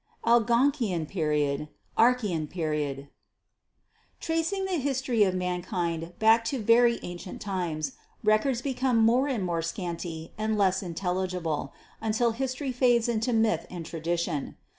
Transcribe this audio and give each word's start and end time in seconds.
J 0.25 0.31
Algonkian 0.31 1.07
Period{_ 1.07 1.67
Archaean 1.95 2.49
Period 2.49 3.09
"Tracing 4.19 4.65
the 4.65 4.79
history 4.79 5.21
of 5.23 5.35
mankind 5.35 6.13
back 6.17 6.43
to 6.45 6.59
very 6.59 6.99
ancient 7.03 7.39
times, 7.39 7.91
records 8.23 8.63
become 8.63 8.97
more 8.97 9.27
and 9.27 9.45
more 9.45 9.61
scanty 9.61 10.33
and 10.39 10.57
less 10.57 10.81
in 10.81 10.95
telligible, 10.95 11.69
until 12.01 12.31
history 12.31 12.71
fades 12.71 13.07
into 13.07 13.31
myth 13.31 13.67
and 13.69 13.85
tradition. 13.85 14.57